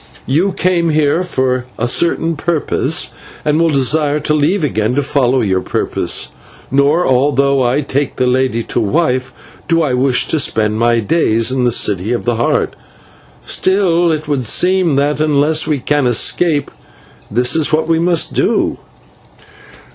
You 0.25 0.51
came 0.53 0.89
here 0.89 1.21
from 1.23 1.61
a 1.77 1.87
certain 1.87 2.35
purpose 2.35 3.11
and 3.45 3.61
will 3.61 3.69
desire 3.69 4.17
to 4.21 4.33
leave 4.33 4.63
again 4.63 4.95
to 4.95 5.03
follow 5.03 5.41
your 5.41 5.61
purpose; 5.61 6.29
nor, 6.71 7.05
although 7.05 7.61
I 7.61 7.81
take 7.81 8.15
this 8.15 8.27
lady 8.27 8.63
to 8.63 8.79
wife, 8.79 9.31
do 9.67 9.83
I 9.83 9.93
wish 9.93 10.25
to 10.29 10.39
spend 10.39 10.79
my 10.79 11.01
days 11.01 11.51
in 11.51 11.65
the 11.65 11.71
City 11.71 12.13
of 12.13 12.25
the 12.25 12.37
Heart. 12.37 12.75
And 13.47 13.67
yet 13.67 14.13
it 14.21 14.27
would 14.27 14.47
seem 14.47 14.95
that, 14.95 15.21
unless 15.21 15.67
we 15.67 15.77
can 15.77 16.07
escape, 16.07 16.71
this 17.29 17.55
is 17.55 17.71
what 17.71 17.87
we 17.87 17.99
must 17.99 18.33
do." 18.33 18.79